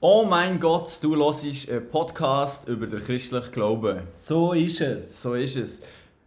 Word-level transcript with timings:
Oh 0.00 0.26
mein 0.28 0.60
Gott, 0.60 0.98
du 1.00 1.16
hörst 1.16 1.70
einen 1.70 1.88
Podcast 1.88 2.68
über 2.68 2.86
den 2.86 2.98
christlichen 2.98 3.50
Glauben. 3.50 4.00
So 4.12 4.52
ist 4.52 4.82
es. 4.82 5.22
So 5.22 5.32
ist 5.32 5.56
es. 5.56 5.82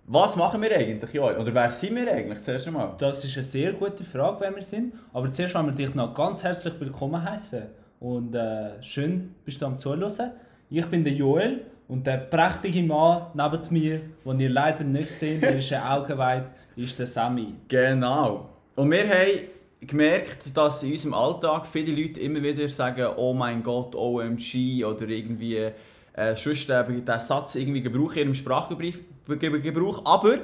Was 0.07 0.35
machen 0.35 0.59
wir 0.63 0.75
eigentlich, 0.75 1.13
Joel? 1.13 1.37
Oder 1.37 1.53
wer 1.53 1.69
sind 1.69 1.95
wir 1.95 2.11
eigentlich 2.11 2.41
zuerst 2.41 2.65
einmal? 2.65 2.95
Das 2.97 3.23
ist 3.23 3.35
eine 3.35 3.43
sehr 3.43 3.73
gute 3.73 4.03
Frage, 4.03 4.37
wer 4.39 4.55
wir 4.55 4.63
sind. 4.63 4.95
Aber 5.13 5.31
zuerst 5.31 5.53
wollen 5.53 5.67
wir 5.67 5.73
dich 5.73 5.93
noch 5.93 6.15
ganz 6.15 6.43
herzlich 6.43 6.73
willkommen 6.79 7.23
heißen. 7.23 7.61
Und 7.99 8.33
äh, 8.33 8.81
schön 8.81 9.35
bist 9.45 9.61
du 9.61 9.67
am 9.67 9.77
Zuhören. 9.77 10.31
Ich 10.71 10.85
bin 10.87 11.03
der 11.03 11.13
Joel 11.13 11.61
und 11.87 12.07
der 12.07 12.17
prächtige 12.17 12.81
Mann 12.81 13.27
neben 13.35 13.61
mir, 13.69 14.01
den 14.25 14.39
ihr 14.39 14.49
leider 14.49 14.83
nicht 14.83 15.11
seht, 15.11 15.43
der 15.43 15.59
ist 15.59 15.71
ein 15.71 15.83
Augenweit, 15.83 16.45
ist 16.75 16.97
der 16.97 17.05
Sammy. 17.05 17.53
Genau. 17.67 18.49
Und 18.75 18.89
wir 18.89 19.07
haben 19.07 19.58
gemerkt, 19.81 20.55
dass 20.55 20.83
in 20.83 20.91
unserem 20.91 21.13
Alltag 21.13 21.67
viele 21.67 21.91
Leute 21.91 22.19
immer 22.19 22.43
wieder 22.43 22.67
sagen, 22.69 23.07
oh 23.15 23.33
mein 23.33 23.63
Gott, 23.63 23.95
OMG 23.95 24.83
oder 24.83 25.07
irgendwie 25.07 25.71
äh, 26.13 26.35
sonst 26.35 26.69
äh, 26.69 26.85
diesen 26.85 27.19
Satz 27.19 27.55
irgendwie 27.55 27.81
gebrauchen 27.81 28.17
in 28.17 28.23
ihrem 28.29 28.33
Sprachgebrauch, 28.33 30.01
aber 30.05 30.39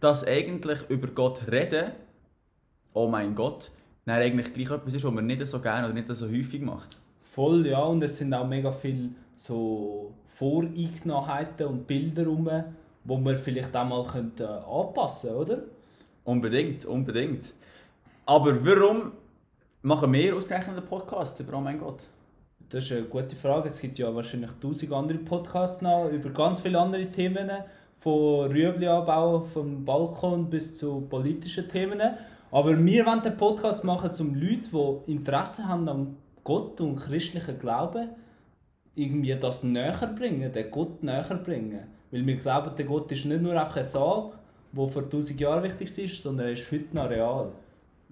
dass 0.00 0.26
eigentlich 0.26 0.80
über 0.88 1.08
Gott 1.08 1.42
reden, 1.50 1.92
oh 2.94 3.06
mein 3.06 3.34
Gott, 3.34 3.70
dann 4.06 4.16
eigentlich 4.16 4.52
gleich 4.52 4.70
etwas 4.70 4.94
ist, 4.94 5.04
was 5.04 5.12
man 5.12 5.26
nicht 5.26 5.46
so 5.46 5.60
gerne 5.60 5.86
oder 5.86 5.94
nicht 5.94 6.08
so 6.08 6.26
häufig 6.26 6.62
macht. 6.62 6.96
Voll, 7.22 7.66
ja, 7.66 7.80
und 7.82 8.02
es 8.02 8.18
sind 8.18 8.32
auch 8.34 8.46
mega 8.46 8.72
viele 8.72 9.10
so 9.36 10.12
Voreingenommenheiten 10.36 11.66
und 11.66 11.86
Bilder 11.86 12.26
rum, 12.26 12.50
wo 13.04 13.16
man 13.18 13.36
vielleicht 13.36 13.76
auch 13.76 13.86
mal 13.86 14.04
könnte, 14.04 14.48
anpassen 14.64 15.30
könnte, 15.30 15.52
oder? 15.52 15.62
Unbedingt, 16.24 16.84
unbedingt. 16.86 17.54
Aber 18.30 18.64
warum 18.64 19.10
machen 19.82 20.12
wir 20.12 20.36
ausgerechnet 20.36 20.76
einen 20.76 20.86
Podcast 20.86 21.40
über 21.40 21.58
Oh 21.58 21.60
mein 21.60 21.80
Gott? 21.80 22.06
Das 22.68 22.84
ist 22.84 22.92
eine 22.92 23.02
gute 23.02 23.34
Frage. 23.34 23.70
Es 23.70 23.80
gibt 23.80 23.98
ja 23.98 24.14
wahrscheinlich 24.14 24.52
tausend 24.62 24.92
andere 24.92 25.18
Podcasts 25.18 25.82
noch 25.82 26.08
über 26.10 26.30
ganz 26.30 26.60
viele 26.60 26.78
andere 26.78 27.10
Themen. 27.10 27.50
Von 27.98 28.52
Rüebli-Anbau 28.52 29.40
vom 29.40 29.84
Balkon 29.84 30.48
bis 30.48 30.78
zu 30.78 31.00
politischen 31.10 31.68
Themen. 31.68 32.00
Aber 32.52 32.78
wir 32.78 33.04
wollen 33.04 33.20
den 33.20 33.36
Podcast 33.36 33.82
machen, 33.82 34.12
um 34.20 34.34
Leute, 34.36 34.68
die 35.08 35.10
Interesse 35.10 35.66
haben 35.66 35.88
an 35.88 36.16
Gott 36.44 36.80
und 36.80 37.00
christlichen 37.00 37.58
Glauben, 37.58 38.10
irgendwie 38.94 39.34
das 39.34 39.64
näher 39.64 40.14
bringen, 40.16 40.52
den 40.52 40.70
Gott 40.70 41.02
näher 41.02 41.24
bringen. 41.44 41.80
Weil 42.12 42.24
wir 42.24 42.36
glauben, 42.36 42.76
der 42.76 42.86
Gott 42.86 43.10
ist 43.10 43.24
nicht 43.24 43.42
nur 43.42 43.60
einfach 43.60 43.78
ein 43.78 43.82
Sag, 43.82 44.34
der 44.70 44.86
vor 44.86 45.10
tausend 45.10 45.40
Jahren 45.40 45.64
wichtig 45.64 45.98
ist, 45.98 46.22
sondern 46.22 46.46
er 46.46 46.52
ist 46.52 46.70
heute 46.70 46.94
noch 46.94 47.10
real. 47.10 47.50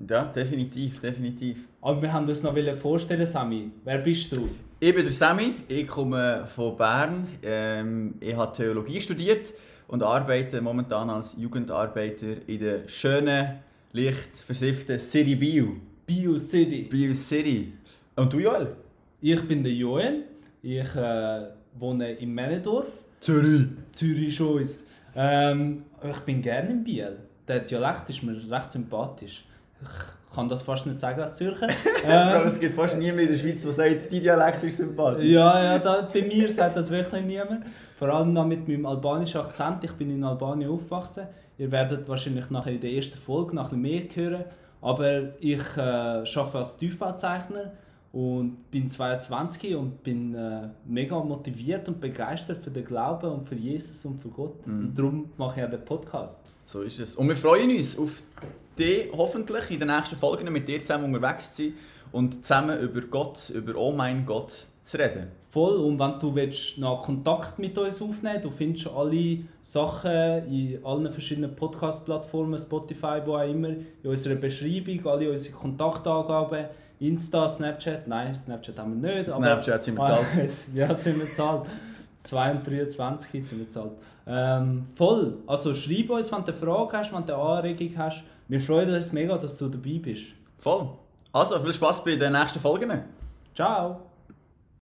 Ja, 0.07 0.25
definitiv, 0.25 1.01
definitiv. 1.01 1.67
Aber 1.81 2.01
wir 2.03 2.13
haben 2.13 2.29
uns 2.29 2.43
noch 2.43 2.55
vorstellen, 2.81 3.27
Sami. 3.27 3.71
Wer 3.85 3.99
bist 3.99 4.35
du? 4.37 4.49
Ich 4.79 4.95
bin 4.95 5.03
der 5.03 5.13
Sami, 5.13 5.55
ich 5.67 5.87
komme 5.89 6.45
von 6.47 6.77
Bern. 6.77 7.27
Ähm, 7.43 8.15
ich 8.21 8.37
habe 8.37 8.53
Theologie 8.53 9.01
studiert 9.01 9.53
und 9.89 10.03
arbeite 10.03 10.61
momentan 10.61 11.11
als 11.11 11.35
Jugendarbeiter 11.37 12.47
in 12.47 12.61
der 12.61 12.89
schönen, 12.89 13.59
leicht 13.93 14.37
versifften 14.37 15.01
City 15.01 15.35
Bio. 15.35 15.77
Bio 16.07 16.39
City. 16.39 16.83
Bio 16.83 17.13
City. 17.13 17.73
Und 18.15 18.33
du, 18.33 18.39
Joel? 18.39 18.77
Ich 19.21 19.41
bin 19.49 19.65
der 19.65 19.73
Joel. 19.73 20.25
Ich 20.63 20.95
äh, 20.95 21.47
wohne 21.75 22.13
in 22.13 22.33
Männendorf. 22.33 22.87
Zürich. 23.21 23.67
Zürich 23.91 24.41
ist. 24.61 24.87
Ähm, 25.17 25.83
ich 26.09 26.19
bin 26.21 26.41
gerne 26.41 26.71
in 26.71 26.85
Biel. 26.85 27.17
Der 27.49 27.61
Dialekt 27.61 28.11
ist 28.11 28.23
mir 28.23 28.37
recht 28.49 28.71
sympathisch. 28.71 29.45
Ich 29.83 30.35
kann 30.35 30.49
das 30.49 30.63
fast 30.63 30.87
nicht 30.87 30.99
sagen 30.99 31.21
als 31.21 31.35
Zürcher. 31.35 31.69
ähm, 32.05 32.47
es 32.47 32.61
gibt 32.61 32.75
fast 32.75 32.97
niemanden 32.97 33.27
in 33.27 33.33
der 33.33 33.39
Schweiz, 33.39 33.63
der 33.63 33.73
sagt, 33.73 34.13
dein 34.13 34.21
Dialekt 34.21 34.63
ist 34.63 34.77
sympathisch. 34.77 35.29
Ja, 35.29 35.63
ja 35.63 35.79
da, 35.79 36.09
bei 36.13 36.23
mir 36.23 36.51
sagt 36.51 36.77
das 36.77 36.91
wirklich 36.91 37.25
niemand. 37.25 37.65
Vor 37.99 38.09
allem 38.09 38.33
noch 38.33 38.47
mit 38.47 38.69
meinem 38.69 38.87
albanischen 38.87 39.41
Akzent. 39.41 39.83
Ich 39.83 39.93
bin 39.93 40.11
in 40.11 40.23
Albanien 40.23 40.71
aufgewachsen. 40.71 41.27
Ihr 41.57 41.73
werdet 41.73 42.09
wahrscheinlich 42.09 42.51
nachher 42.51 42.73
in 42.73 42.81
der 42.81 42.93
ersten 42.93 43.19
Folge 43.19 43.57
noch 43.57 43.73
ein 43.73 43.81
mehr 43.81 44.03
hören. 44.15 44.45
Aber 44.81 45.35
ich 45.41 45.63
äh, 45.77 45.81
arbeite 45.81 46.59
als 46.59 46.77
Tiefbauzeichner 46.77 47.73
und 48.19 48.69
bin 48.73 48.91
22 48.91 49.77
und 49.77 50.03
bin 50.03 50.35
äh, 50.35 50.71
mega 50.85 51.23
motiviert 51.23 51.87
und 51.87 52.01
begeistert 52.01 52.65
für 52.65 52.71
den 52.73 52.85
Glauben 52.85 53.31
und 53.31 53.49
für 53.49 53.55
Jesus 53.55 54.05
und 54.07 54.21
für 54.21 54.29
Gott. 54.29 54.67
Mhm. 54.67 54.79
Und 54.79 54.99
darum 54.99 55.31
mache 55.37 55.61
ich 55.61 55.67
auch 55.67 55.71
den 55.71 55.85
Podcast. 55.85 56.41
So 56.65 56.83
ist 56.83 56.99
es. 56.99 57.15
Und 57.15 57.29
wir 57.29 57.37
freuen 57.37 57.71
uns 57.71 57.97
auf 57.97 58.25
dich 58.77 59.07
hoffentlich 59.13 59.71
in 59.71 59.79
den 59.79 59.95
nächsten 59.95 60.17
Folgen 60.17 60.53
mit 60.53 60.67
dir 60.67 60.83
zusammen 60.83 61.15
unterwegs 61.15 61.55
zu 61.55 61.63
sein 61.63 61.75
und 62.11 62.45
zusammen 62.45 62.81
über 62.81 63.03
Gott, 63.03 63.51
über 63.51 63.77
Oh 63.77 63.93
mein 63.93 64.27
Gott 64.27 64.67
zu 64.89 64.99
reden. 64.99 65.29
Voll. 65.51 65.77
Und 65.77 65.99
wenn 65.99 66.19
du 66.19 66.35
willst, 66.35 66.79
noch 66.79 67.03
Kontakt 67.03 67.59
mit 67.59 67.77
uns 67.77 68.01
aufnehmen 68.01 68.41
du 68.43 68.51
findest 68.51 68.89
alle 68.89 69.41
Sachen 69.63 70.11
in 70.51 70.85
allen 70.85 71.11
verschiedenen 71.11 71.55
Podcast-Plattformen, 71.55 72.59
Spotify, 72.59 73.21
wo 73.25 73.37
auch 73.37 73.49
immer, 73.49 73.69
in 73.69 73.87
unserer 74.11 74.37
Beschreibung, 74.37 75.07
alle 75.07 75.31
unsere 75.31 75.55
Kontaktangaben, 75.55 76.67
Insta, 77.01 77.49
Snapchat, 77.49 78.09
nein, 78.09 78.35
Snapchat 78.35 78.79
haben 78.79 79.03
wir 79.03 79.15
nicht. 79.15 79.31
Snapchat 79.31 79.75
aber, 79.75 79.83
sind 79.83 79.97
wir 79.97 80.05
zahlt. 80.05 80.27
ja, 80.75 80.95
sind 80.95 81.19
wir 81.19 81.33
zahlt. 81.33 81.67
2 82.21 82.51
und 82.51 82.67
23 82.67 83.47
sind 83.47 83.59
wir 83.59 83.69
zahlt. 83.69 83.93
Ähm, 84.27 84.87
voll. 84.97 85.39
Also 85.47 85.75
schreib 85.75 86.11
uns, 86.11 86.33
wenn 86.33 86.45
du 86.45 86.53
eine 86.53 86.55
Frage 86.55 86.99
hast, 86.99 87.13
wenn 87.15 87.25
du 87.25 87.35
eine 87.35 87.43
Anregung 87.43 87.97
hast. 87.97 88.25
Wir 88.49 88.61
freuen 88.61 88.93
uns 88.93 89.13
mega, 89.13 89.37
dass 89.37 89.57
du 89.57 89.69
dabei 89.69 89.99
bist. 90.03 90.29
Voll. 90.59 90.89
Also, 91.33 91.61
viel 91.61 91.75
Spaß 91.75 92.03
bei 92.03 92.17
den 92.17 92.33
nächsten 92.33 92.59
Folgen. 92.59 92.91
Ciao. 93.55 94.01